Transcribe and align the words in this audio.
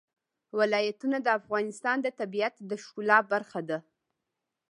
ولایتونه 0.59 1.17
د 1.21 1.27
افغانستان 1.39 1.97
د 2.01 2.07
طبیعت 2.19 2.55
د 2.69 2.71
ښکلا 2.83 3.17
برخه 3.31 3.59
ده. 3.69 3.79